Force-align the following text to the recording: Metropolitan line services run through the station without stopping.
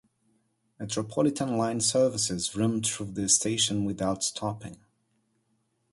Metropolitan 0.79 1.57
line 1.59 1.79
services 1.79 2.55
run 2.55 2.81
through 2.81 3.11
the 3.11 3.29
station 3.29 3.85
without 3.85 4.23
stopping. 4.23 4.77